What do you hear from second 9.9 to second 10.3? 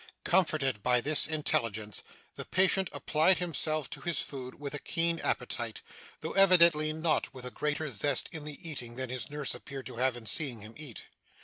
have in